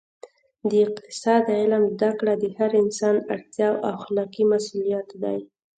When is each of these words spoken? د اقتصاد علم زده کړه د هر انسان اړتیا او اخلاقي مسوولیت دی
د 0.69 0.71
اقتصاد 0.87 1.43
علم 1.59 1.83
زده 1.95 2.09
کړه 2.19 2.33
د 2.43 2.45
هر 2.57 2.71
انسان 2.83 3.15
اړتیا 3.33 3.67
او 3.85 3.91
اخلاقي 3.97 4.43
مسوولیت 4.51 5.09
دی 5.23 5.39